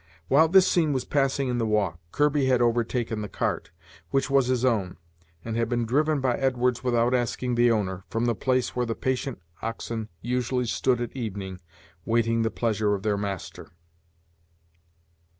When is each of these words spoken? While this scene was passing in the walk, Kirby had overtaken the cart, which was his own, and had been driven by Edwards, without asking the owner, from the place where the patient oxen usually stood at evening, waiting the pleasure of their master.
While 0.29 0.47
this 0.47 0.65
scene 0.65 0.93
was 0.93 1.05
passing 1.05 1.47
in 1.47 1.59
the 1.59 1.65
walk, 1.67 1.99
Kirby 2.11 2.47
had 2.47 2.59
overtaken 2.59 3.21
the 3.21 3.29
cart, 3.29 3.69
which 4.09 4.31
was 4.31 4.47
his 4.47 4.65
own, 4.65 4.97
and 5.45 5.55
had 5.55 5.69
been 5.69 5.85
driven 5.85 6.19
by 6.21 6.37
Edwards, 6.39 6.83
without 6.83 7.13
asking 7.13 7.53
the 7.53 7.69
owner, 7.69 8.03
from 8.09 8.25
the 8.25 8.33
place 8.33 8.75
where 8.75 8.87
the 8.87 8.95
patient 8.95 9.39
oxen 9.61 10.09
usually 10.19 10.65
stood 10.65 11.01
at 11.01 11.15
evening, 11.15 11.59
waiting 12.03 12.41
the 12.41 12.49
pleasure 12.49 12.95
of 12.95 13.03
their 13.03 13.15
master. 13.15 13.69